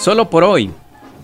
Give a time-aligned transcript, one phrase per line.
[0.00, 0.70] Solo por hoy,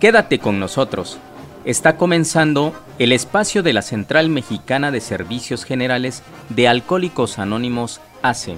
[0.01, 1.19] quédate con nosotros.
[1.65, 8.57] Está comenzando el espacio de la Central Mexicana de Servicios Generales de Alcohólicos Anónimos ACE.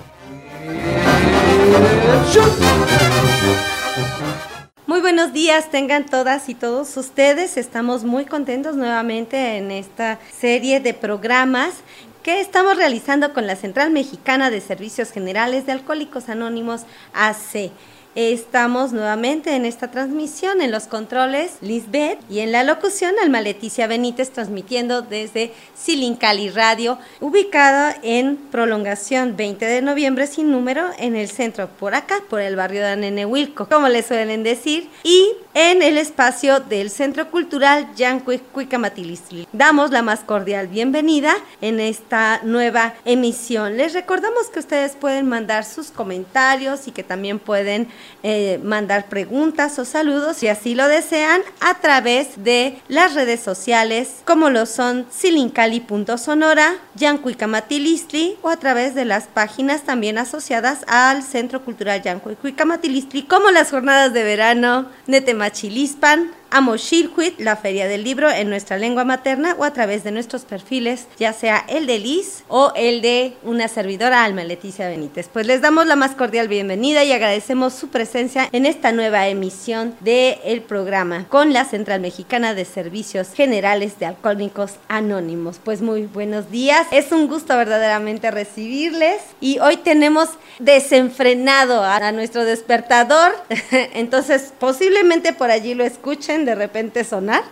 [4.87, 7.59] Muy buenos días, tengan todas y todos ustedes.
[7.59, 11.75] Estamos muy contentos nuevamente en esta serie de programas
[12.23, 17.71] que estamos realizando con la Central Mexicana de Servicios Generales de Alcohólicos Anónimos AC.
[18.17, 23.87] Estamos nuevamente en esta transmisión en los controles Lisbeth y en la locución Alma Leticia
[23.87, 31.29] Benítez transmitiendo desde Silincali Radio, ubicada en prolongación 20 de noviembre sin número en el
[31.29, 35.99] centro por acá, por el barrio de Anenehuilco, como le suelen decir, y en el
[35.99, 39.47] espacio del Centro Cultural Yancuicuicamatilistli.
[39.53, 43.77] Damos la más cordial bienvenida en esta nueva emisión.
[43.77, 47.89] Les recordamos que ustedes pueden mandar sus comentarios y que también pueden
[48.23, 54.23] eh, mandar preguntas o saludos, si así lo desean, a través de las redes sociales,
[54.25, 61.65] como lo son silincali.sonora, Yancuicamatilistli, o a través de las páginas también asociadas al Centro
[61.65, 68.79] Cultural Yancuicamatilistli, como las jornadas de verano Netemachilispan, Amoshilhuit, la Feria del Libro en nuestra
[68.79, 73.03] lengua materna o a través de nuestros perfiles, ya sea el de Liz o el
[73.03, 75.29] de una servidora Alma Leticia Benítez.
[75.33, 79.97] Pues les damos la más cordial bienvenida y agradecemos su presencia en esta nueva emisión
[80.01, 85.59] del el programa con la Central Mexicana de Servicios Generales de Alcohólicos Anónimos.
[85.65, 92.45] Pues muy buenos días, es un gusto verdaderamente recibirles y hoy tenemos desenfrenado a nuestro
[92.45, 93.33] despertador,
[93.95, 97.45] entonces posiblemente por allí lo escuchen de repente sonar.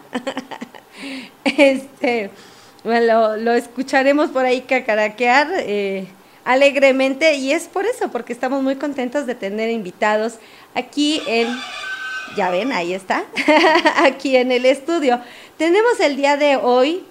[1.56, 2.28] este,
[2.84, 6.06] bueno, lo, escucharemos por ahí cacaraquear eh,
[6.44, 10.34] alegremente y es por eso, porque estamos muy contentos de tener invitados
[10.74, 11.48] aquí en,
[12.36, 13.24] ya ven, ahí está,
[13.96, 15.20] aquí en el estudio.
[15.56, 17.04] Tenemos el día de hoy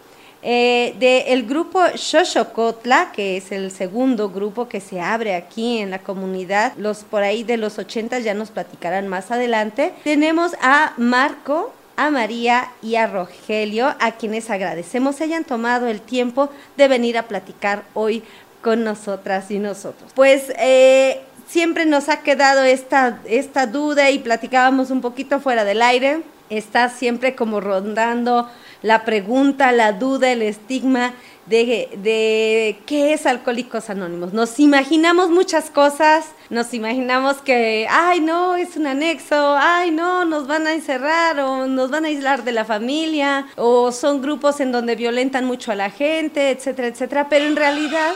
[0.45, 5.99] eh, del grupo Xochocotla, que es el segundo grupo que se abre aquí en la
[5.99, 6.73] comunidad.
[6.77, 9.93] Los por ahí de los 80 ya nos platicarán más adelante.
[10.03, 16.49] Tenemos a Marco, a María y a Rogelio, a quienes agradecemos hayan tomado el tiempo
[16.75, 18.21] de venir a platicar hoy
[18.63, 20.11] con nosotras y nosotros.
[20.15, 25.83] Pues eh, siempre nos ha quedado esta, esta duda y platicábamos un poquito fuera del
[25.83, 26.23] aire.
[26.49, 28.49] Está siempre como rondando
[28.81, 31.13] la pregunta, la duda, el estigma
[31.45, 34.33] de, de, qué es Alcohólicos Anónimos.
[34.33, 40.47] Nos imaginamos muchas cosas, nos imaginamos que, ay, no, es un anexo, ay, no, nos
[40.47, 44.71] van a encerrar o nos van a aislar de la familia, o son grupos en
[44.71, 48.13] donde violentan mucho a la gente, etcétera, etcétera, pero en realidad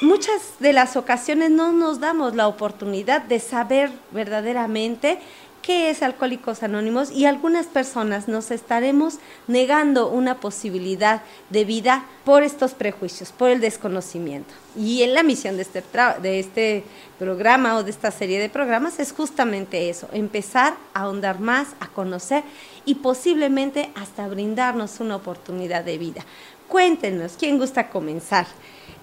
[0.00, 5.18] muchas de las ocasiones no nos damos la oportunidad de saber verdaderamente
[5.62, 11.20] qué es Alcohólicos Anónimos y algunas personas nos estaremos negando una posibilidad
[11.50, 14.54] de vida por estos prejuicios, por el desconocimiento.
[14.76, 15.82] Y en la misión de este,
[16.22, 16.84] de este
[17.18, 21.88] programa o de esta serie de programas es justamente eso, empezar a ahondar más, a
[21.88, 22.44] conocer
[22.84, 26.24] y posiblemente hasta brindarnos una oportunidad de vida.
[26.68, 28.46] Cuéntenos, ¿quién gusta comenzar?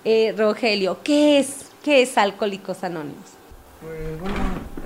[0.08, 3.26] Eh, Rogelio, ¿qué es, qué es Alcohólicos Anónimos?
[3.82, 4.36] Pues bueno,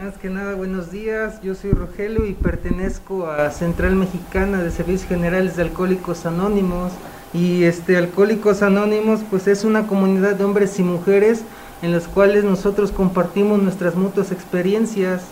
[0.01, 5.09] más que nada buenos días, yo soy Rogelio y pertenezco a Central Mexicana de Servicios
[5.09, 6.93] Generales de Alcohólicos Anónimos.
[7.33, 11.41] Y este Alcohólicos Anónimos pues es una comunidad de hombres y mujeres
[11.81, 15.23] en los cuales nosotros compartimos nuestras mutuas experiencias,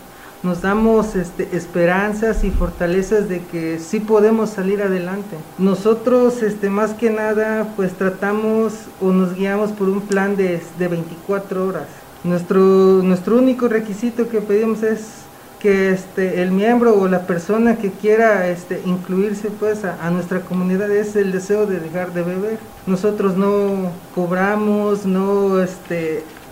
[0.47, 5.37] nos damos este, esperanzas y fortalezas de que sí podemos salir adelante.
[5.59, 10.87] Nosotros este, más que nada pues tratamos o nos guiamos por un plan de, de
[10.87, 11.87] 24 horas
[12.23, 12.59] nuestro,
[13.03, 15.07] nuestro único requisito que pedimos es
[15.59, 18.45] que este, el miembro o la persona que quiera
[18.85, 22.59] incluirse pues a, nuestra comunidad es el deseo de dejar de beber.
[22.85, 25.59] Nosotros no cobramos, no,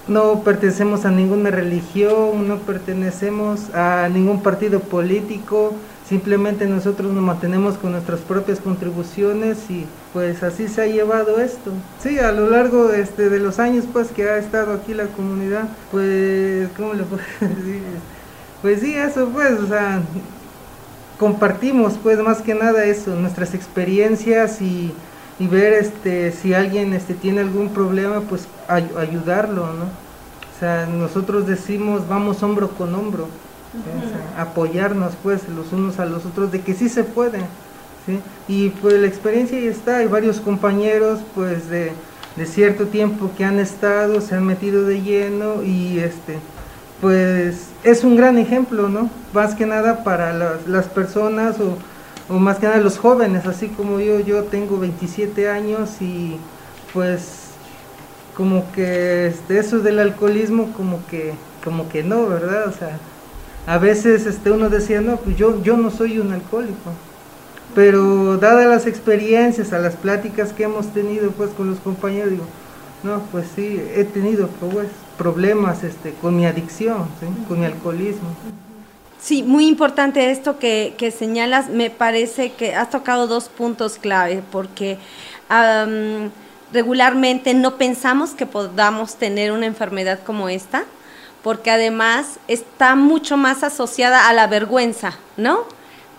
[0.07, 5.73] no pertenecemos a ninguna religión, no pertenecemos a ningún partido político,
[6.07, 11.71] Simplemente nosotros nos mantenemos con nuestras propias contribuciones y pues así se ha llevado esto.
[11.99, 15.67] Sí, a lo largo este, de los años pues que ha estado aquí la comunidad,
[15.91, 17.81] pues, ¿cómo le puedo decir?
[18.61, 20.03] Pues sí, eso pues, o sea,
[21.17, 24.93] compartimos pues más que nada eso, nuestras experiencias y,
[25.39, 29.83] y ver este, si alguien este, tiene algún problema, pues ayudarlo, ¿no?
[29.83, 33.27] O sea, nosotros decimos vamos hombro con hombro
[34.37, 37.39] apoyarnos pues los unos a los otros de que sí se puede.
[38.47, 41.91] Y pues la experiencia ya está, hay varios compañeros pues de,
[42.45, 46.39] cierto tiempo que han estado, se han metido de lleno y este
[47.01, 49.09] pues es un gran ejemplo, ¿no?
[49.33, 51.77] Más que nada para las, las personas o,
[52.29, 56.37] o, más que nada los jóvenes, así como yo, yo tengo 27 años y
[56.93, 57.45] pues
[58.35, 61.33] como que este, eso del alcoholismo como que,
[61.63, 62.67] como que no, ¿verdad?
[62.67, 62.99] O sea,
[63.67, 66.91] a veces este, uno decía, no, pues yo, yo no soy un alcohólico.
[67.73, 72.45] Pero dadas las experiencias, a las pláticas que hemos tenido pues con los compañeros, digo,
[73.03, 74.87] no, pues sí, he tenido pues,
[75.17, 77.07] problemas este, con mi adicción,
[77.47, 78.29] con mi alcoholismo.
[79.25, 81.67] Sí, muy importante esto que, que, señalas.
[81.67, 84.99] Me parece que has tocado dos puntos clave, porque
[86.71, 90.83] regularmente no pensamos que podamos tener una enfermedad como esta,
[91.41, 95.61] porque además está mucho más asociada a la vergüenza, ¿no?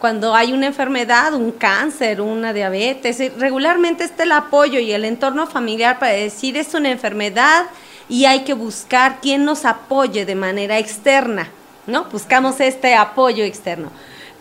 [0.00, 5.46] Cuando hay una enfermedad, un cáncer, una diabetes, regularmente está el apoyo y el entorno
[5.46, 7.66] familiar para decir es una enfermedad
[8.08, 11.52] y hay que buscar quien nos apoye de manera externa,
[11.86, 12.04] ¿no?
[12.04, 13.90] Buscamos este apoyo externo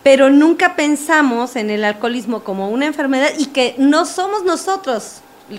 [0.06, 5.16] pero nunca pensamos en el alcoholismo como una enfermedad y que no somos nosotros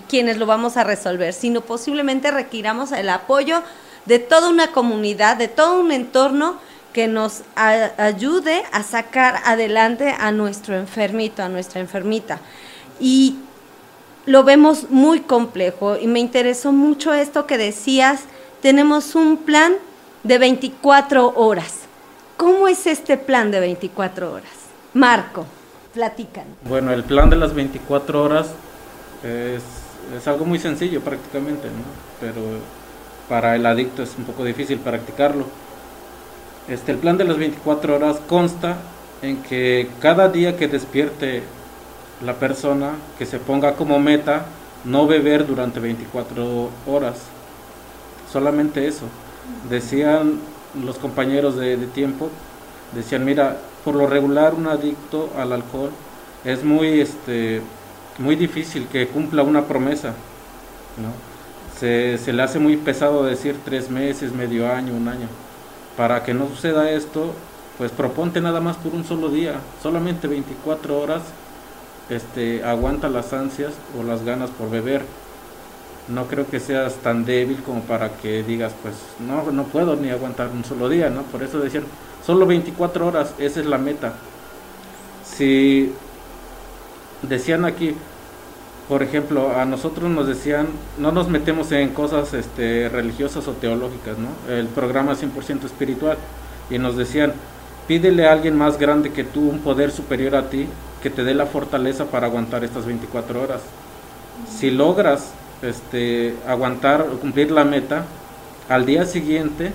[0.08, 3.62] quienes lo vamos a resolver, sino posiblemente requiramos el apoyo
[4.06, 6.60] de toda una comunidad, de todo un entorno
[6.94, 12.40] que nos ayude a sacar adelante a nuestro enfermito, a nuestra enfermita.
[13.02, 13.36] Y
[14.26, 18.22] lo vemos muy complejo y me interesó mucho esto que decías,
[18.62, 19.74] tenemos un plan
[20.24, 21.82] de 24 horas.
[22.38, 24.52] ¿Cómo es este plan de 24 horas?
[24.94, 25.46] Marco,
[25.94, 26.46] platican.
[26.64, 28.48] Bueno, el plan de las 24 horas
[29.24, 29.64] es,
[30.16, 31.84] es algo muy sencillo prácticamente, ¿no?
[32.20, 32.42] pero
[33.30, 35.46] para el adicto es un poco difícil practicarlo.
[36.68, 38.78] Este, el plan de las 24 horas consta
[39.22, 41.44] en que cada día que despierte
[42.24, 44.46] la persona, que se ponga como meta
[44.84, 47.18] no beber durante 24 horas.
[48.32, 49.06] Solamente eso.
[49.70, 50.40] Decían
[50.84, 52.30] los compañeros de, tiempo,
[52.94, 55.92] decían, mira, por lo regular un adicto al alcohol
[56.44, 57.62] es muy este
[58.20, 60.10] muy difícil que cumpla una promesa,
[60.98, 61.12] ¿no?
[61.80, 65.28] Se, se, le hace muy pesado decir tres meses, medio año, un año.
[65.96, 67.34] Para que no suceda esto,
[67.78, 71.22] pues proponte nada más por un solo día, solamente 24 horas,
[72.10, 75.04] este, aguanta las ansias o las ganas por beber.
[76.08, 80.10] No creo que seas tan débil como para que digas, pues no, no puedo ni
[80.10, 81.24] aguantar un solo día, ¿no?
[81.24, 81.84] Por eso decían,
[82.26, 84.14] solo 24 horas, esa es la meta.
[85.26, 85.92] Si
[87.24, 87.96] decían aquí,
[88.88, 90.68] por ejemplo, a nosotros nos decían,
[90.98, 94.30] no nos metemos en cosas este, religiosas o teológicas, ¿no?
[94.50, 96.18] El programa es 100% espiritual.
[96.70, 97.34] Y nos decían,
[97.88, 100.68] pídele a alguien más grande que tú, un poder superior a ti,
[101.04, 103.62] que te dé la fortaleza para aguantar estas 24 horas.
[104.50, 105.32] Si logras
[105.62, 108.06] este, aguantar o cumplir la meta,
[108.70, 109.72] al día siguiente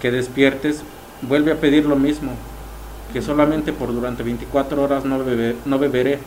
[0.00, 0.82] que despiertes,
[1.22, 2.32] vuelve a pedir lo mismo,
[3.12, 6.18] que solamente por durante 24 horas no, no beberé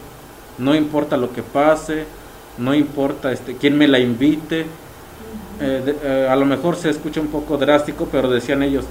[0.57, 2.05] no importa lo que pase,
[2.57, 4.65] no importa este, quién me la invite.
[5.59, 8.85] Eh, eh, a lo mejor se escucha un poco drástico, pero decían ellos,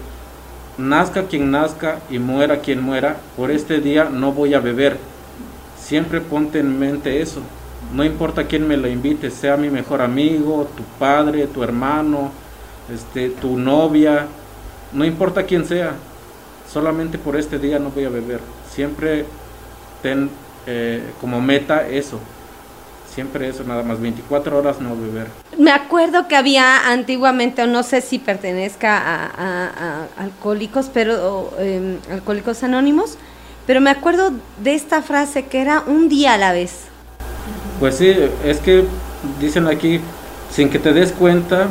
[0.79, 4.97] nazca quien nazca y muera quien muera, por este día no voy a beber.
[5.79, 7.41] Siempre ponte en mente eso.
[7.93, 12.31] No importa quién me la invite, sea mi mejor amigo, tu padre, tu hermano,
[12.93, 14.27] este, tu novia,
[14.93, 15.95] no importa quién sea,
[16.71, 18.41] solamente por este día no voy a beber.
[18.71, 19.27] Siempre
[20.03, 20.31] ten
[20.67, 22.19] eh, como meta eso.
[23.15, 25.27] Siempre eso, nada más 24 horas no beber.
[25.59, 33.19] Me acuerdo que había antiguamente, no sé si pertenezca a, alcohólicos, pero em, alcohólicos anónimos,
[33.67, 34.33] pero me acuerdo
[34.63, 36.92] de esta frase que era un día a la vez.
[37.79, 38.15] Pues sí,
[38.45, 38.85] es que
[39.41, 40.01] dicen aquí,
[40.51, 41.69] sin que te des cuenta,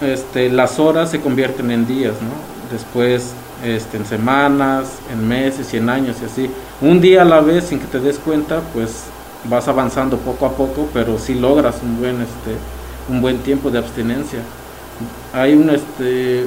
[0.00, 2.30] este, las horas se convierten en días, ¿no?
[2.70, 3.32] Después
[3.64, 6.50] este, en semanas, en meses y en años y así.
[6.80, 9.04] Un día a la vez, sin que te des cuenta, pues
[9.44, 12.56] vas avanzando poco a poco, pero si logras un buen, este,
[13.08, 14.40] un buen tiempo de abstinencia.
[15.32, 16.46] Hay un, este,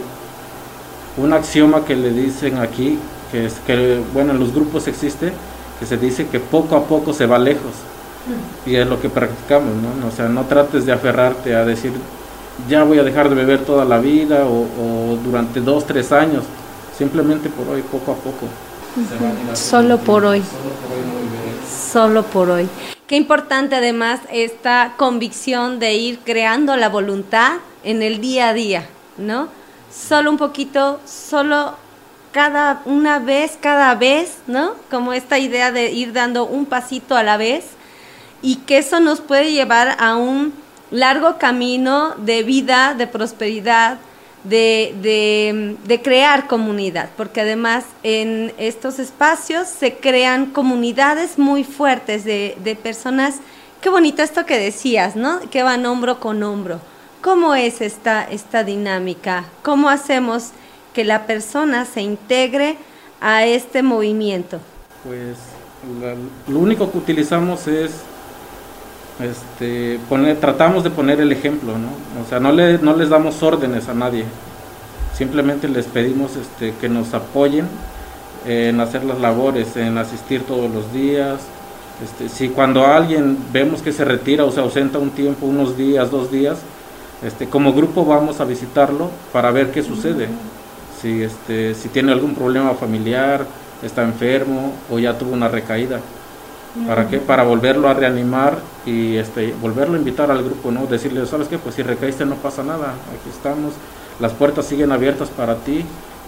[1.18, 2.98] un axioma que le dicen aquí,
[3.32, 5.34] que es que, bueno, en los grupos existe,
[5.80, 7.74] que se dice que poco a poco se va lejos.
[8.65, 10.07] Y es lo que practicamos, ¿no?
[10.07, 11.93] O sea, no trates de aferrarte a decir,
[12.69, 16.43] ya voy a dejar de beber toda la vida o, o durante dos, tres años
[16.97, 18.47] simplemente por hoy, poco a poco.
[19.53, 20.43] Solo por hoy.
[21.91, 22.67] Solo por hoy.
[23.07, 28.85] Qué importante además esta convicción de ir creando la voluntad en el día a día,
[29.17, 29.47] ¿no?
[29.91, 31.73] Solo un poquito, solo
[32.31, 34.73] cada una vez, cada vez, ¿no?
[34.89, 37.65] Como esta idea de ir dando un pasito a la vez
[38.41, 40.53] y que eso nos puede llevar a un
[40.91, 43.98] largo camino de vida, de prosperidad,
[44.43, 52.57] de, de, crear comunidad, porque además en estos espacios se crean comunidades muy fuertes de,
[52.63, 53.36] de personas.
[53.81, 55.39] Qué bonito esto que decías, ¿no?
[55.51, 56.81] Que van hombro con hombro.
[57.21, 59.45] ¿Cómo es esta, esta dinámica?
[59.62, 60.50] ¿Cómo hacemos
[60.93, 62.77] que la persona se integre
[63.21, 64.60] a este movimiento?
[65.03, 65.38] Pues
[66.48, 67.91] lo único que utilizamos es
[69.20, 70.00] este,
[70.39, 71.89] tratamos de poner el ejemplo, ¿no?
[72.22, 74.25] O sea, no, le, no les damos órdenes a nadie,
[75.15, 77.68] simplemente les pedimos este, que nos apoyen
[78.48, 81.41] en hacer las labores, en asistir todos los días.
[82.03, 86.10] Este, si cuando alguien vemos que se retira o se ausenta un tiempo, unos días,
[86.10, 86.58] dos días,
[87.24, 90.27] este, como grupo vamos a visitarlo para ver qué sucede.
[91.00, 93.46] Si, este, si tiene algún problema familiar,
[93.84, 96.00] está enfermo o ya tuvo una recaída.
[96.87, 97.17] ¿Para qué?
[97.17, 100.85] Para volverlo a reanimar y este, volverlo a invitar al grupo, ¿no?
[100.85, 101.57] Decirle, ¿sabes qué?
[101.57, 103.73] Pues si recaíste no pasa nada, aquí estamos,
[104.21, 105.83] las puertas siguen abiertas para ti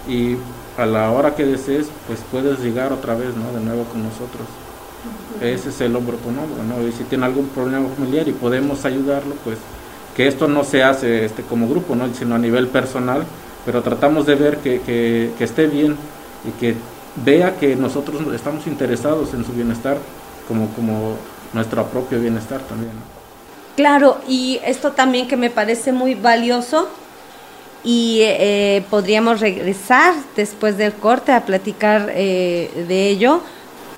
[0.07, 0.35] y
[0.77, 3.57] a la hora que desees, pues puedes llegar otra vez, ¿no?
[3.57, 4.45] De nuevo con nosotros.
[5.39, 6.85] Ese es el hombro con hombro, ¿no?
[6.85, 9.57] Y si tiene algún problema familiar y podemos ayudarlo, pues
[10.15, 12.13] que esto no se hace este, como grupo, ¿no?
[12.13, 13.23] Sino a nivel personal,
[13.65, 15.95] pero tratamos de ver que, que, que esté bien
[16.45, 16.75] y que
[17.23, 19.97] vea que nosotros estamos interesados en su bienestar
[20.47, 21.17] como, como
[21.53, 22.91] nuestro propio bienestar también.
[23.75, 26.89] Claro, y esto también que me parece muy valioso
[27.83, 33.41] y eh, podríamos regresar después del corte a platicar eh, de ello,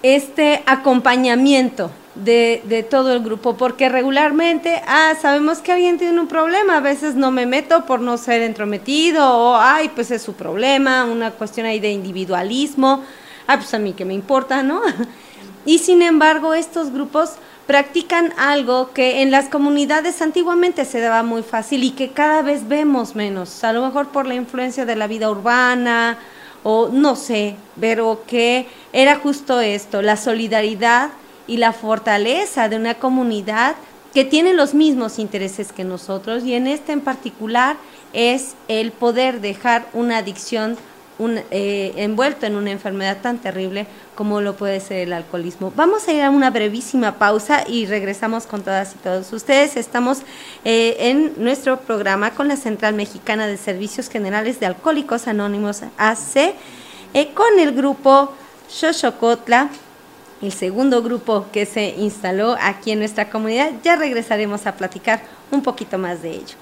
[0.01, 6.27] este acompañamiento de, de, todo el grupo, porque regularmente, ah, sabemos que alguien tiene un
[6.27, 10.33] problema, a veces no me meto por no ser entrometido, o, ay, pues es su
[10.33, 13.03] problema, una cuestión ahí de individualismo,
[13.47, 14.81] ah, pues a mí que me importa, ¿no?
[15.65, 17.31] Y sin embargo, estos grupos
[17.65, 22.67] practican algo que en las comunidades antiguamente se daba muy fácil y que cada vez
[22.67, 26.19] vemos menos, a lo mejor por la influencia de la vida urbana
[26.61, 31.09] o no sé, pero que era justo esto, la solidaridad
[31.47, 33.75] y la fortaleza de una comunidad
[34.13, 36.43] que tiene los mismos intereses que nosotros.
[36.43, 37.77] Y en este en particular
[38.13, 40.77] es el poder dejar una adicción
[41.19, 45.71] eh, envuelto en una enfermedad tan terrible como lo puede ser el alcoholismo.
[45.75, 49.77] Vamos a ir a una brevísima pausa y regresamos con todas y todos ustedes.
[49.77, 50.23] Estamos
[50.65, 56.53] eh, en nuestro programa con la Central Mexicana de Servicios Generales de Alcohólicos Anónimos AC,
[57.13, 58.33] eh, con el grupo
[58.67, 59.69] Xochocotla,
[60.41, 63.71] el segundo grupo que se instaló aquí en nuestra comunidad.
[63.83, 66.55] Ya regresaremos a platicar un poquito más de ello.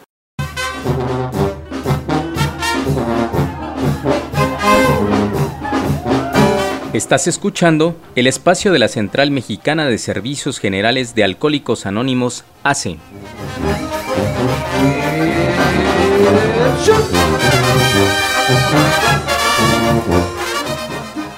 [6.93, 12.99] Estás escuchando el espacio de la Central Mexicana de Servicios Generales de Alcohólicos Anónimos, ACE.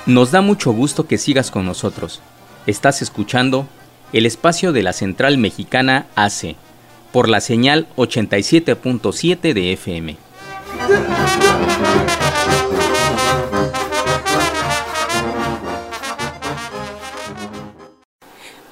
[0.06, 2.22] Nos da mucho gusto que sigas con nosotros.
[2.68, 3.66] Estás escuchando
[4.12, 6.58] el espacio de la Central Mexicana ACE
[7.14, 10.18] por la señal 87.7 de FM.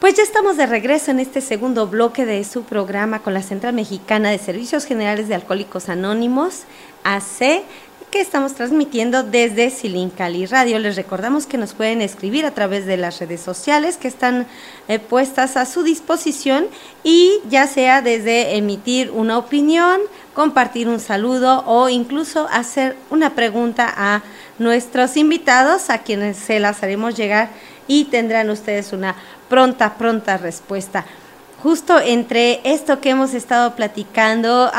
[0.03, 3.73] Pues ya estamos de regreso en este segundo bloque de su programa con la Central
[3.73, 6.63] Mexicana de Servicios Generales de Alcohólicos Anónimos,
[7.05, 7.63] AC,
[8.11, 10.77] que estamos transmitiendo desde Silincali Radio.
[10.79, 14.45] Les recordamos que nos pueden escribir a través de las redes sociales que están
[14.89, 16.67] eh, puestas a su disposición
[17.05, 20.01] y ya sea desde emitir una opinión,
[20.33, 24.21] compartir un saludo o incluso hacer una pregunta a
[24.59, 27.51] nuestros invitados a quienes se las haremos llegar
[27.87, 29.15] y tendrán ustedes una
[29.49, 31.05] pronta, pronta respuesta.
[31.61, 34.69] Justo entre esto que hemos estado platicando,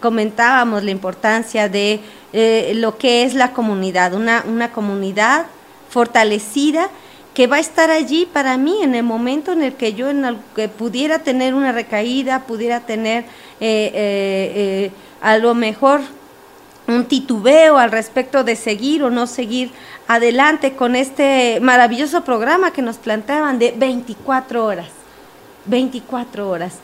[0.00, 2.00] comentábamos la importancia de
[2.32, 5.46] eh, lo que es la comunidad, una, una comunidad
[5.90, 6.88] fortalecida
[7.34, 10.38] que va a estar allí para mí en el momento en el que yo en
[10.56, 13.24] que pudiera tener una recaída, pudiera tener
[13.60, 14.90] eh, eh,
[15.22, 16.00] a lo mejor
[16.88, 19.70] un titubeo al respecto de seguir o no seguir
[20.08, 24.88] adelante con este maravilloso programa que nos planteaban de 24 horas.
[25.66, 26.78] 24 horas.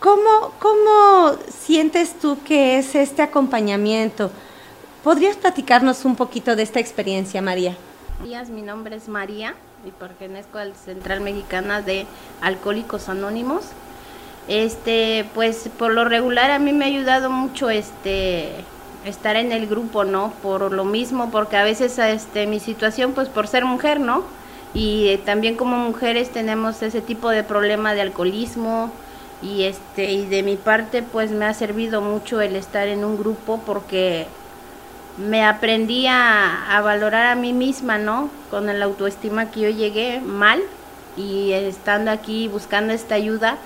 [0.00, 4.32] ¿Cómo, ¿Cómo sientes tú que es este acompañamiento?
[5.04, 7.76] ¿Podrías platicarnos un poquito de esta experiencia, María?
[8.24, 9.54] Días, mi nombre es María
[9.86, 12.06] y pertenezco al Central Mexicana de
[12.40, 13.64] Alcohólicos Anónimos.
[14.48, 18.52] Este, pues por lo regular a mí me ha ayudado mucho este
[19.04, 20.32] estar en el grupo, ¿no?
[20.42, 24.22] Por lo mismo, porque a veces este, mi situación, pues por ser mujer, ¿no?
[24.72, 28.90] Y también como mujeres tenemos ese tipo de problema de alcoholismo,
[29.44, 33.18] y este y de mi parte pues me ha servido mucho el estar en un
[33.18, 34.26] grupo porque
[35.18, 38.30] me aprendí a, valorar a mí misma, ¿no?
[38.50, 40.60] Con la autoestima que yo llegué mal
[41.16, 43.58] y estando aquí buscando esta ayuda,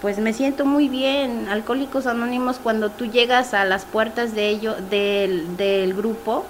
[0.00, 1.48] pues me siento muy bien.
[1.48, 6.44] Alcohólicos Anónimos, cuando tú llegas a las puertas de ello, del, del grupo,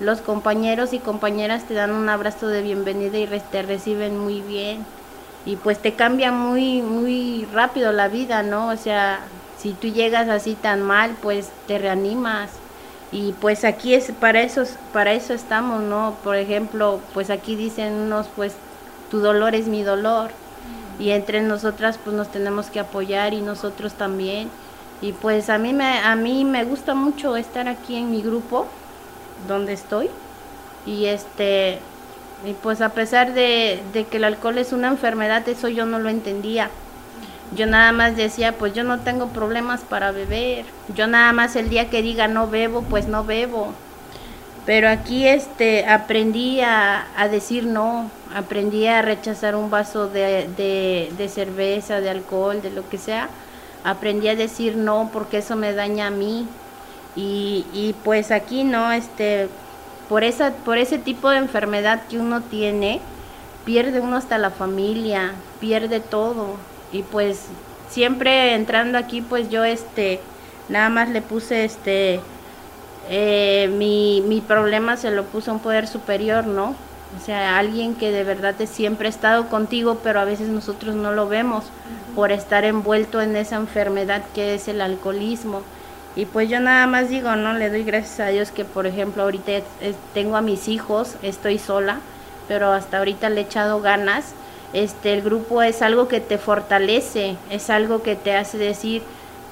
[0.00, 4.84] los compañeros y compañeras te dan un abrazo de bienvenida y te reciben muy bien.
[5.44, 8.68] Y pues te cambia muy, muy rápido la vida, ¿no?
[8.68, 9.20] O sea,
[9.58, 12.50] si tú llegas así tan mal, pues te reanimas
[13.12, 17.92] y pues aquí es para eso para eso estamos no por ejemplo pues aquí dicen
[17.92, 18.54] unos pues
[19.10, 20.30] tu dolor es mi dolor
[20.98, 24.48] y entre nosotras pues nos tenemos que apoyar y nosotros también
[25.00, 28.66] y pues a mí me a mí me gusta mucho estar aquí en mi grupo
[29.46, 30.08] donde estoy
[30.86, 31.78] y este
[32.46, 35.98] y pues a pesar de, de que el alcohol es una enfermedad eso yo no
[35.98, 36.70] lo entendía
[37.54, 40.64] yo nada más decía, pues yo no tengo problemas para beber.
[40.94, 43.72] Yo nada más el día que diga no bebo, pues no bebo.
[44.64, 50.48] Pero aquí este aprendí a, decir no, aprendí a rechazar un vaso de,
[51.16, 53.28] de, cerveza, de alcohol, de lo que sea.
[53.84, 56.46] Aprendí a decir no porque eso me daña a mí.
[57.14, 59.48] Y, y pues aquí no, este,
[60.08, 63.00] por esa, por ese tipo de enfermedad que uno tiene,
[63.64, 66.56] pierde uno hasta la familia, pierde todo
[66.92, 67.46] y pues
[67.88, 70.20] siempre entrando aquí pues yo este
[70.68, 72.20] nada más le puse este
[73.08, 76.74] eh, mi, mi problema se lo puse a un poder superior, ¿no?
[77.14, 81.12] O sea, alguien que de verdad siempre ha estado contigo, pero a veces nosotros no
[81.12, 81.64] lo vemos
[82.14, 85.62] por estar envuelto en esa enfermedad que es el alcoholismo.
[86.16, 87.52] Y pues yo nada más digo, ¿no?
[87.52, 89.52] Le doy gracias a Dios que, por ejemplo, ahorita
[90.14, 92.00] tengo a mis hijos, estoy sola,
[92.48, 94.34] pero hasta ahorita le he echado ganas
[94.72, 99.02] este, el grupo es algo que te fortalece, es algo que te hace decir,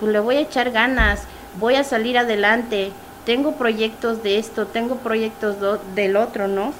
[0.00, 1.22] pues le voy a echar ganas,
[1.58, 2.90] voy a salir adelante,
[3.24, 5.56] tengo proyectos de esto, tengo proyectos
[5.94, 6.72] del otro, ¿no?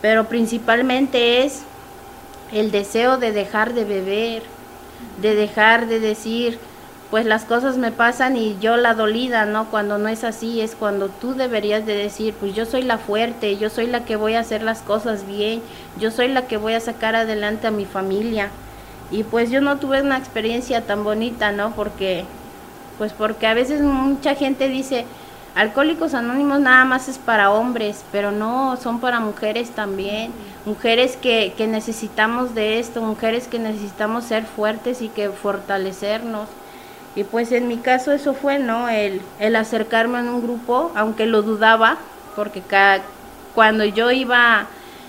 [0.00, 1.62] Pero principalmente es
[2.52, 4.42] el deseo de dejar de beber,
[5.20, 6.58] de dejar de decir,
[7.10, 9.68] pues las cosas me pasan y yo la dolida, ¿no?
[9.68, 13.56] Cuando no es así, es cuando tú deberías de decir, pues yo soy la fuerte,
[13.56, 15.60] yo soy la que voy a hacer las cosas bien,
[15.98, 18.48] yo soy la que voy a sacar adelante a mi familia.
[19.10, 21.72] Y pues yo no tuve una experiencia tan bonita, ¿no?
[21.74, 22.24] Porque,
[22.96, 25.04] pues porque a veces mucha gente dice,
[25.54, 30.30] Alcohólicos Anónimos nada más es para hombres, pero no, son para mujeres también,
[30.64, 36.48] mujeres que, que necesitamos de esto, mujeres que necesitamos ser fuertes y que fortalecernos.
[37.16, 38.88] Y pues en mi caso eso fue, ¿no?
[38.88, 41.96] El, el acercarme en un grupo, aunque lo dudaba,
[42.36, 43.02] porque cada,
[43.54, 44.66] cuando yo iba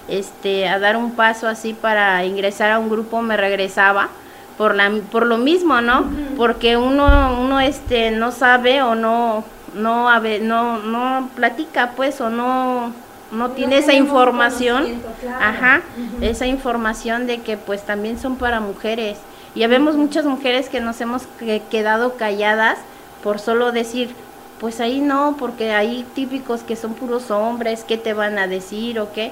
[0.08, 4.10] este, a dar un paso así para ingresar a un grupo me regresaba
[4.58, 6.06] por, la, por lo mismo, ¿no?
[6.38, 10.10] Porque uno, uno este, no sabe o no, no,
[10.42, 12.94] no, no platica, pues, o no,
[13.32, 15.02] no tiene esa información,
[15.40, 15.82] ajá,
[16.22, 19.18] esa información de que pues también son para mujeres.
[19.56, 21.24] Y habemos muchas mujeres que nos hemos
[21.70, 22.78] quedado calladas
[23.24, 24.14] por solo decir,
[24.60, 29.00] pues ahí no, porque hay típicos que son puros hombres, ¿qué te van a decir
[29.00, 29.32] o qué?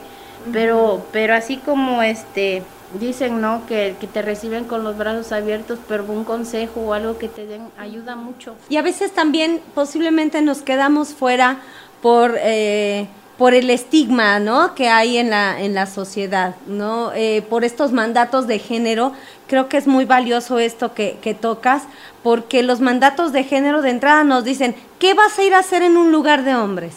[0.52, 2.64] Pero, pero así como este
[3.00, 3.66] dicen, ¿no?
[3.68, 7.46] Que, que, te reciben con los brazos abiertos, pero un consejo o algo que te
[7.46, 8.56] den ayuda mucho.
[8.70, 11.60] Y a veces también posiblemente nos quedamos fuera
[12.02, 13.08] por eh,
[13.40, 14.76] por el estigma ¿no?
[14.76, 17.14] que hay en la, en la sociedad, ¿no?
[17.14, 19.14] Eh, por estos mandatos de género.
[19.48, 21.84] Creo que es muy valioso esto que, que, tocas,
[22.22, 25.84] porque los mandatos de género de entrada nos dicen, ¿qué vas a ir a hacer
[25.84, 26.94] en un lugar de hombres?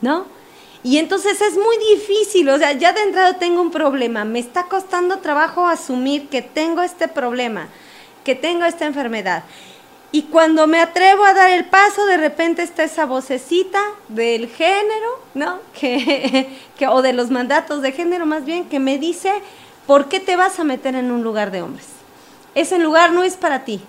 [0.00, 0.24] ¿No?
[0.84, 4.64] Y entonces es muy difícil, o sea, ya de entrada tengo un problema, me está
[4.64, 7.68] costando trabajo asumir que tengo este problema,
[8.24, 9.44] que tengo esta enfermedad.
[10.10, 15.20] Y cuando me atrevo a dar el paso, de repente está esa vocecita del género,
[15.34, 15.60] ¿no?
[15.80, 19.32] Que, que, o de los mandatos de género más bien, que me dice,
[19.86, 21.86] ¿por qué te vas a meter en un lugar de hombres?
[22.54, 23.80] Ese lugar no es para ti.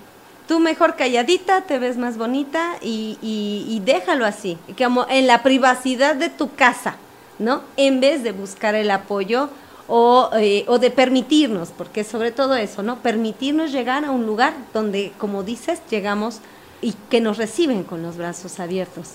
[0.47, 6.15] Tú mejor calladita, te ves más bonita y, y, déjalo así, como en la privacidad
[6.15, 6.97] de tu casa,
[7.39, 7.61] ¿no?
[7.77, 9.49] En vez de buscar el apoyo
[9.87, 12.97] o, eh, o, de permitirnos, porque sobre todo eso, ¿no?
[12.97, 16.39] Permitirnos llegar a un lugar donde, como dices, llegamos
[16.81, 19.11] y que nos reciben con los brazos abiertos.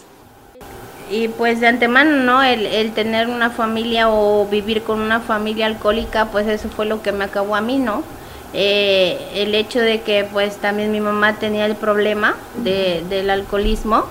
[1.11, 2.43] Y pues de antemano, ¿no?
[2.43, 7.03] El, el tener una familia o vivir con una familia alcohólica, pues eso fue lo
[7.03, 8.03] que me acabó a mí, ¿no?
[8.55, 14.07] Eh, el hecho de que pues también mi mamá tenía el problema de, del alcoholismo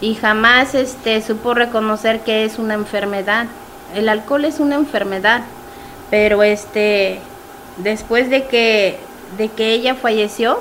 [0.00, 3.46] y jamás este, supo reconocer que es una enfermedad.
[3.94, 5.42] El alcohol es una enfermedad,
[6.10, 7.20] pero este
[7.78, 8.98] después de que
[9.36, 10.58] de que ella falleció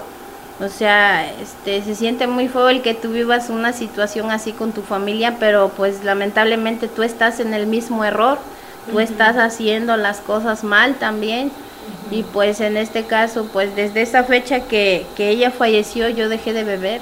[0.60, 4.72] O sea, este, se siente muy feo el que tú vivas una situación así con
[4.72, 8.40] tu familia, pero pues lamentablemente tú estás en el mismo error,
[8.90, 11.52] tú estás haciendo las cosas mal también.
[12.12, 16.54] Y pues en este caso, pues desde esa fecha que, que ella falleció, yo dejé
[16.54, 17.02] de beber.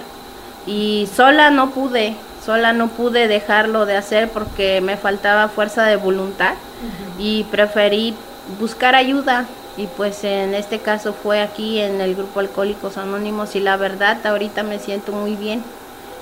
[0.66, 5.96] Y sola no pude, sola no pude dejarlo de hacer porque me faltaba fuerza de
[5.96, 6.56] voluntad.
[7.20, 8.16] Y preferí
[8.60, 9.46] buscar ayuda.
[9.78, 13.56] Y pues en este caso fue aquí en el grupo Alcohólicos Anónimos.
[13.56, 15.64] Y la verdad ahorita me siento muy bien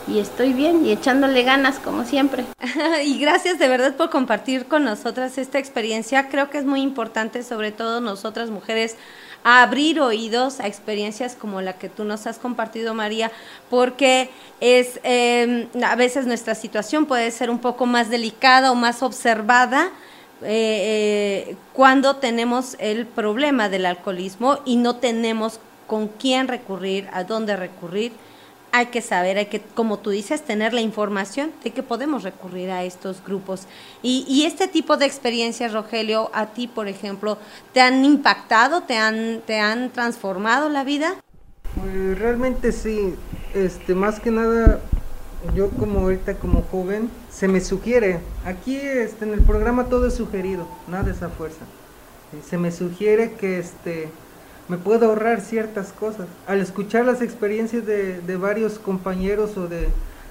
[0.07, 2.45] y estoy bien y echándole ganas como siempre.
[3.05, 6.29] y gracias de verdad por compartir con nosotras esta experiencia.
[6.29, 8.95] Creo que es muy importante, sobre todo nosotras mujeres,
[9.43, 13.31] abrir oídos a experiencias como la que tú nos has compartido, María,
[13.69, 14.29] porque
[14.61, 19.91] es em, a veces nuestra situación puede ser un poco más delicada o más observada
[20.41, 27.23] eh, eh, cuando tenemos el problema del alcoholismo y no tenemos con quién recurrir, a
[27.23, 28.13] dónde recurrir,
[28.73, 32.71] hay que saber, hay que, como tú dices, tener la información de que podemos recurrir
[32.71, 33.67] a estos grupos.
[34.01, 37.37] Y, este tipo de experiencias, Rogelio, a ti, por ejemplo,
[37.71, 41.13] ¿te han impactado, te han, te han transformado la vida?
[41.75, 43.13] Pues realmente sí,
[43.53, 44.79] este, más que nada
[45.55, 50.15] yo como ahorita como joven, se me sugiere, aquí este, en el programa todo es
[50.15, 51.65] sugerido, nada es a fuerza.
[52.49, 54.09] Se me sugiere que este,
[54.67, 56.27] me puedo ahorrar ciertas cosas.
[56.47, 59.89] Al escuchar las experiencias de, de varios compañeros o de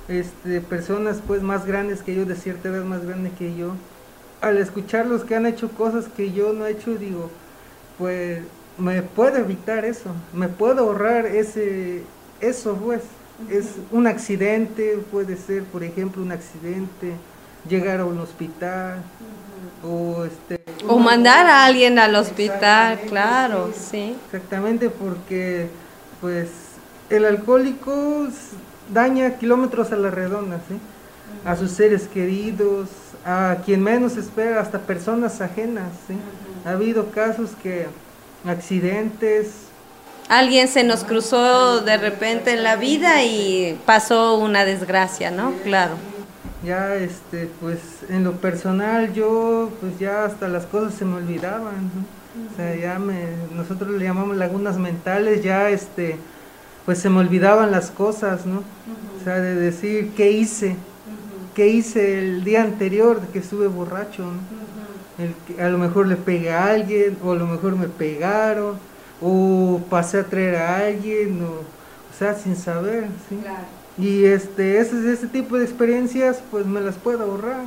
[0.09, 3.75] este, personas pues más grandes que yo, de cierta edad más grande que yo,
[4.41, 7.31] al escuchar los que han hecho cosas que yo no he hecho, digo,
[7.99, 8.43] pues
[8.79, 12.03] me puedo evitar eso, me puedo ahorrar ese,
[12.41, 13.03] eso pues.
[13.51, 17.15] Es un accidente, puede ser, por ejemplo, un accidente,
[17.69, 19.03] llegar a un hospital
[19.85, 24.17] o este o mandar a alguien al hospital, claro, sí.
[24.27, 25.69] Exactamente, porque
[26.21, 26.49] pues
[27.11, 28.27] el alcohólico
[28.93, 30.79] daña kilómetros a la redonda, ¿sí?
[31.45, 32.89] A sus seres queridos,
[33.25, 36.15] a quien menos espera, hasta personas ajenas, ¿sí?
[36.65, 37.87] Ha habido casos que
[38.45, 39.51] accidentes,
[40.29, 45.53] alguien se nos cruzó de repente en la vida y pasó una desgracia, ¿no?
[45.63, 45.95] Claro.
[46.65, 51.91] Ya, este, pues en lo personal yo, pues ya hasta las cosas se me olvidaban,
[51.95, 52.51] ¿no?
[52.53, 56.17] O sea, ya me, nosotros le llamamos lagunas mentales, ya, este,
[56.87, 58.59] pues se me olvidaban las cosas, ¿no?
[58.59, 60.77] O sea, de decir, ¿qué hice?
[61.55, 64.23] ¿Qué hice el día anterior de que estuve borracho?
[64.23, 64.39] ¿no?
[65.19, 68.77] El, a lo mejor le pegué a alguien, o a lo mejor me pegaron,
[69.21, 73.39] o pasé a traer a alguien, o, o sea, sin saber, ¿sí?
[73.99, 77.65] Y este, ese, ese tipo de experiencias, pues me las puedo ahorrar.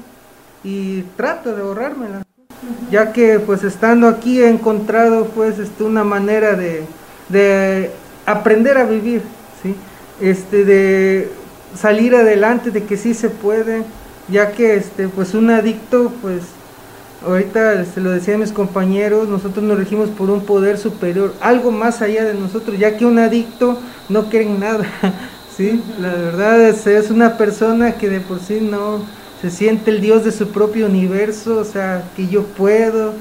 [0.64, 2.24] Y trato de ahorrármelas,
[2.90, 6.84] ya que pues estando aquí he encontrado pues este, una manera de,
[7.30, 7.92] de
[8.26, 9.22] aprender a vivir,
[9.62, 9.76] ¿sí?
[10.20, 11.30] Este, de
[11.76, 13.84] salir adelante, de que sí se puede,
[14.28, 16.42] ya que este, pues un adicto pues
[17.26, 21.72] ahorita se lo decía a mis compañeros, nosotros nos regimos por un poder superior, algo
[21.72, 24.86] más allá de nosotros, ya que un adicto no cree en nada,
[25.56, 25.82] ¿sí?
[26.00, 29.04] La verdad es, es una persona que de por sí no
[29.42, 33.14] se siente el Dios de su propio universo, o sea, que yo puedo,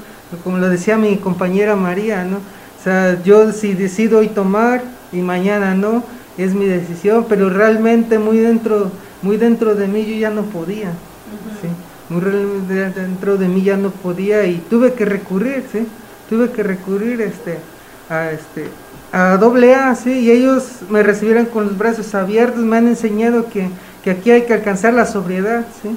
[0.43, 2.37] como lo decía mi compañera María, ¿no?
[2.37, 6.03] O sea, yo si decido hoy tomar y mañana no,
[6.37, 10.91] es mi decisión, pero realmente muy dentro, muy dentro de mí yo ya no podía,
[11.61, 11.67] ¿sí?
[12.09, 12.21] muy
[12.67, 15.87] dentro de mí ya no podía y tuve que recurrir, ¿sí?
[16.29, 17.57] Tuve que recurrir este,
[18.09, 18.69] a este
[19.11, 20.11] a doble A, ¿sí?
[20.11, 23.69] Y ellos me recibieron con los brazos abiertos, me han enseñado que,
[24.03, 25.89] que aquí hay que alcanzar la sobriedad, ¿sí?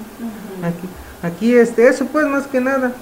[0.63, 0.89] Aquí,
[1.23, 2.93] aquí este, eso pues más que nada,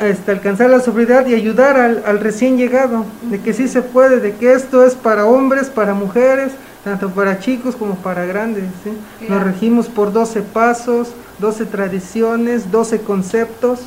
[0.00, 4.20] este, alcanzar la sobriedad y ayudar al, al recién llegado, de que sí se puede,
[4.20, 6.52] de que esto es para hombres, para mujeres,
[6.84, 8.64] tanto para chicos como para grandes.
[8.84, 8.92] ¿sí?
[9.28, 13.80] Nos regimos por 12 pasos, 12 tradiciones, 12 conceptos.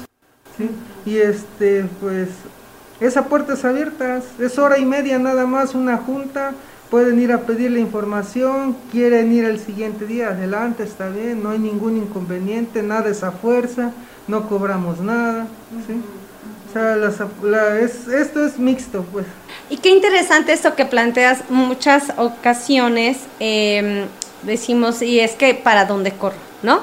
[0.58, 0.72] ¿sí?
[1.06, 2.30] Y este, pues,
[3.00, 6.54] esa puerta es abierta, es hora y media nada más, una junta.
[6.90, 11.50] Pueden ir a pedir la información, quieren ir el siguiente día, adelante, está bien, no
[11.50, 13.92] hay ningún inconveniente, nada es a fuerza,
[14.30, 15.48] no cobramos nada.
[15.86, 16.02] ¿sí?
[16.70, 19.26] O sea, es, esto es mixto, pues.
[19.70, 24.06] Y qué interesante esto que planteas, muchas ocasiones em,
[24.44, 26.82] decimos, y es que para dónde corro, ¿no?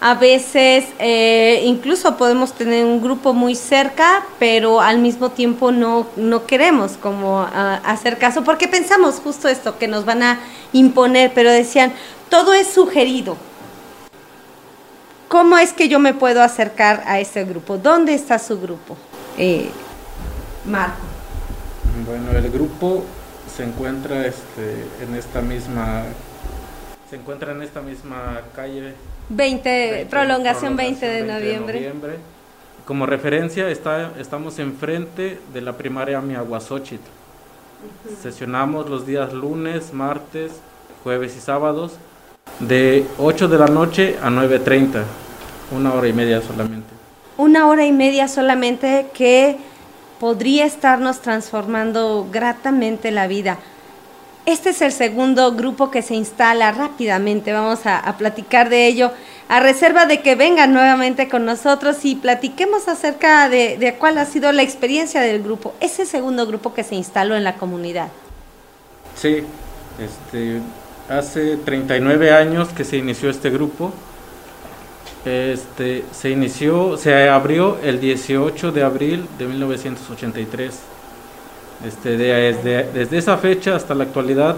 [0.00, 6.06] A veces eh, incluso podemos tener un grupo muy cerca, pero al mismo tiempo no,
[6.16, 10.40] no queremos como ah, hacer caso, porque pensamos justo esto, que nos van a
[10.72, 11.92] imponer, pero decían,
[12.28, 13.36] todo es sugerido.
[15.26, 17.76] ¿Cómo es que yo me puedo acercar a ese grupo?
[17.76, 18.96] ¿Dónde está su grupo?
[19.36, 19.68] Eh,
[20.64, 21.00] Marco.
[22.06, 23.04] Bueno, el grupo
[23.54, 26.04] se encuentra este, en esta misma
[27.10, 28.94] se encuentra en esta misma calle
[29.28, 32.18] 20, prolongación, 20 de noviembre.
[32.84, 37.00] Como referencia está, estamos enfrente de la primaria Miaguasochit.
[38.22, 40.52] Sesionamos los días lunes, martes,
[41.04, 41.96] jueves y sábados
[42.60, 45.04] de 8 de la noche a 9.30,
[45.76, 46.88] una hora y media solamente.
[47.36, 49.58] Una hora y media solamente que
[50.18, 53.58] podría estarnos transformando gratamente la vida.
[54.48, 59.12] Este es el segundo grupo que se instala rápidamente, vamos a, platicar de ello,
[59.46, 64.24] a reserva de que vengan nuevamente con nosotros y platiquemos acerca de, de cuál ha
[64.24, 68.08] sido la experiencia del grupo, ese segundo grupo que se instaló en la comunidad.
[69.16, 69.42] Sí,
[70.02, 70.60] este,
[71.10, 73.92] hace 39 años que se inició este grupo.
[75.26, 80.97] Este, se inició, se abrió el 18 de abril de 1983
[81.86, 84.56] este, desde, desde, esa fecha hasta la actualidad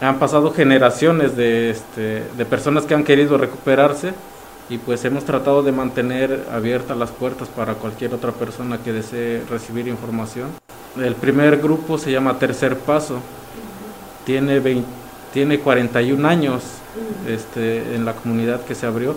[0.00, 4.12] han pasado generaciones de, este, de personas que han querido recuperarse
[4.68, 9.42] y pues hemos tratado de mantener abiertas las puertas para cualquier otra persona que desee
[9.48, 10.48] recibir información.
[11.00, 13.20] El primer grupo se llama Tercer Paso,
[14.24, 14.60] tiene,
[15.32, 16.62] tiene 41 años
[17.28, 19.14] este, en la comunidad que se abrió.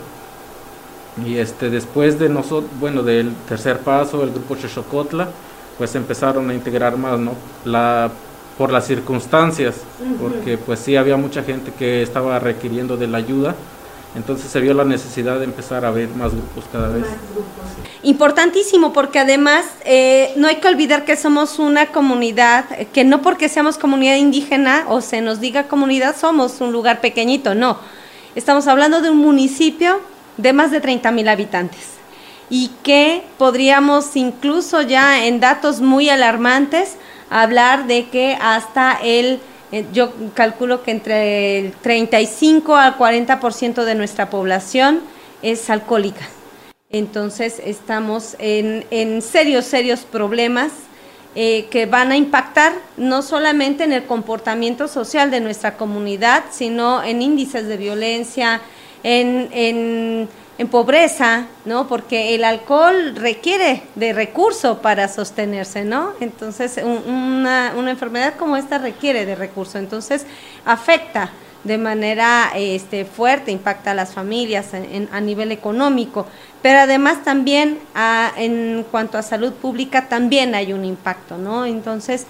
[1.26, 5.30] Y este, después de nosotros, bueno, del Tercer Paso, el grupo Xochocotla,
[5.80, 7.34] pues empezaron a integrar más, ¿no?
[7.64, 8.12] La,
[8.58, 9.78] por las circunstancias,
[10.20, 13.56] porque pues sí había mucha gente que estaba requiriendo de la ayuda,
[14.14, 17.06] entonces se vio la necesidad de empezar a ver más grupos cada vez.
[18.04, 23.48] Importantísimo, porque además eh, no hay que olvidar que somos una comunidad, que no porque
[23.48, 27.80] seamos comunidad indígena o se nos diga comunidad, somos un lugar pequeñito, no.
[28.36, 30.02] Estamos hablando de un municipio
[30.36, 31.99] de más de 30 mil habitantes
[32.50, 36.96] y que podríamos incluso ya en datos muy alarmantes
[37.30, 39.40] hablar de que hasta el,
[39.72, 45.02] eh, yo calculo que entre el 35 al 40% de nuestra población
[45.42, 46.28] es alcohólica.
[46.90, 50.72] Entonces estamos en, en serios, serios problemas
[51.36, 57.04] eh, que van a impactar no solamente en el comportamiento social de nuestra comunidad, sino
[57.04, 58.62] en índices de violencia,
[59.04, 60.28] en, en
[60.60, 61.88] en pobreza, ¿no?
[61.88, 66.12] Porque el alcohol requiere de recurso para sostenerse, ¿no?
[66.20, 70.26] Entonces, una, una, enfermedad como esta requiere de recurso, entonces
[70.66, 71.32] afecta
[71.64, 74.68] de manera este, fuerte, impacta a las familias
[75.12, 76.26] a nivel económico,
[76.62, 77.80] pero además también
[78.38, 81.66] en cuanto a salud pública también hay un impacto, ¿no?
[81.66, 82.28] Entonces,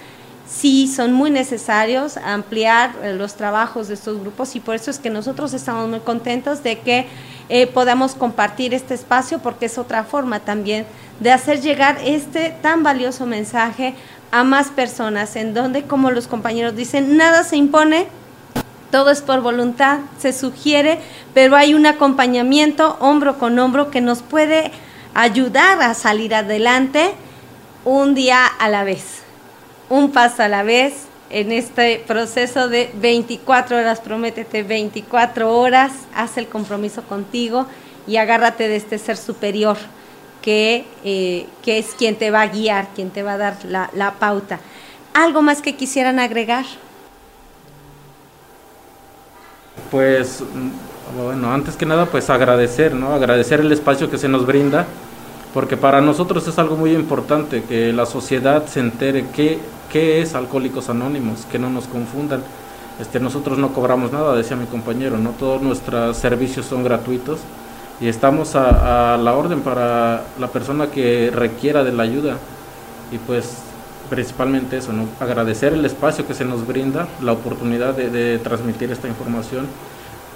[0.50, 5.00] sí son muy necesarios ampliar eh, los trabajos de estos grupos y por eso es
[5.00, 7.08] que nosotros estamos muy contentos de que
[7.50, 10.86] eh, podamos compartir este espacio porque es otra forma también
[11.20, 13.96] de hacer llegar este tan valioso mensaje
[14.32, 18.08] a más personas, en donde, como los compañeros dicen, nada se impone,
[18.92, 21.00] todo es por voluntad, se sugiere,
[21.34, 24.72] pero hay un acompañamiento hombro con hombro que nos puede
[25.14, 27.14] ayudar a salir adelante
[27.86, 29.19] un día a la vez,
[29.89, 36.38] un paso a la vez, en este proceso de 24 horas, prométete 24 horas, haz
[36.38, 37.67] el compromiso contigo
[38.08, 39.78] y agárrate de este ser superior
[40.41, 43.89] que, eh, que es quien te va a guiar, quien te va a dar la,
[43.93, 44.60] la pauta.
[45.13, 46.65] ¿Algo más que quisieran agregar?
[49.91, 53.13] Pues, mm, bueno, antes que nada, pues agradecer, ¿no?
[53.13, 54.86] Agradecer el espacio que se nos brinda,
[55.54, 59.60] porque para nosotros es algo muy importante que la sociedad se entere que
[59.92, 61.48] ¿Qué es Alcohólicos Anónimos?
[61.52, 62.44] Que no nos confundan.
[63.00, 67.40] Este, nosotros no cobramos nada, decía mi compañero, no todos nuestros servicios son gratuitos
[68.02, 72.38] y estamos a, la orden para la persona que requiera de la ayuda
[73.12, 73.60] y pues
[74.10, 79.08] principalmente eso, agradecer el espacio que se nos brinda, la oportunidad de, de, transmitir esta
[79.08, 79.66] información,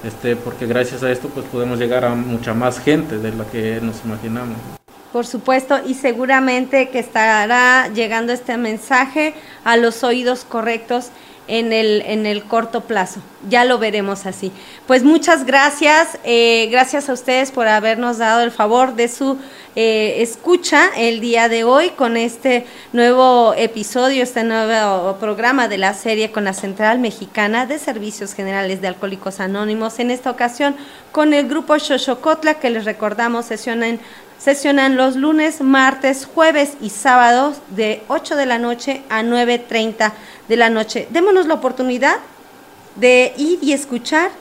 [0.06, 3.82] este, porque gracias a esto pues podemos llegar a mucha más gente de la que
[3.82, 4.83] nos imaginamos.
[5.14, 11.12] Por supuesto, y seguramente que estará llegando este mensaje a los oídos correctos
[11.48, 13.22] en el, en el corto plazo.
[13.48, 14.52] Ya lo veremos así.
[14.88, 19.38] Pues muchas gracias, eh, gracias a ustedes por habernos dado el favor de su
[19.76, 25.94] eh, escucha el día de hoy con este nuevo episodio, este nuevo programa de la
[25.94, 30.00] serie con la Central Mexicana de Servicios Generales de Alcohólicos Anónimos.
[30.00, 30.76] En esta ocasión
[31.12, 34.00] con el grupo Xochocotla, que les recordamos sesionan
[34.44, 40.12] Sesionan los lunes, martes, jueves y sábados de 8 de la noche a 9.30
[40.50, 41.08] de la noche.
[41.12, 42.18] Démonos la oportunidad
[42.98, 44.32] de ir y escuchar.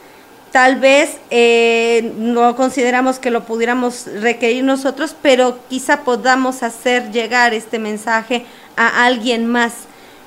[0.51, 7.55] Tal vez eh, no consideramos que lo pudiéramos requerir nosotros, pero quizá podamos hacer llegar
[7.55, 8.45] este mensaje
[8.77, 9.73] a alguien más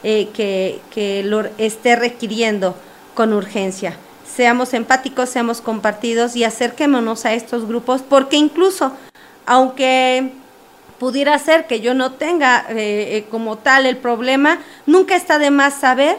[0.04, 2.78] eh, que, que lo esté requiriendo
[3.14, 3.98] con urgencia.
[4.26, 8.94] Seamos empáticos, seamos compartidos y acerquémonos a estos grupos, porque incluso,
[9.46, 10.32] aunque
[11.00, 15.52] pudiera ser que yo no tenga eh, eh, como tal el problema, nunca está de
[15.52, 16.18] más saber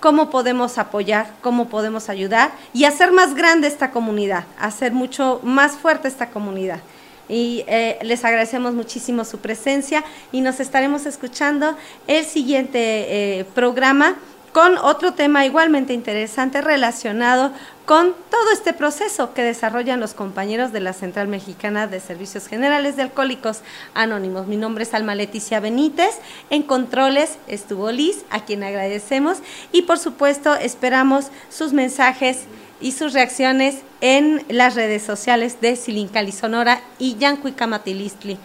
[0.00, 5.72] cómo podemos apoyar, cómo podemos ayudar y hacer más grande esta comunidad, hacer mucho más
[5.72, 6.80] fuerte esta comunidad.
[7.28, 14.16] Y eh, les agradecemos muchísimo su presencia y nos estaremos escuchando el siguiente programa
[14.52, 17.52] con otro tema igualmente interesante relacionado
[17.86, 22.96] con todo este proceso que desarrollan los compañeros de la Central Mexicana de Servicios Generales
[22.96, 23.60] de Alcohólicos
[23.94, 24.46] Anónimos.
[24.46, 26.18] Mi nombre es Alma Leticia Benítez.
[26.50, 29.38] En controles estuvo Liz, a quien agradecemos.
[29.72, 32.44] Y por supuesto, esperamos sus mensajes
[32.80, 38.38] y sus reacciones en las redes sociales de Silincali Sonora y Yancuicamatilistli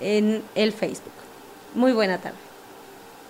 [0.00, 1.12] en el Facebook.
[1.74, 2.43] Muy buena tarde.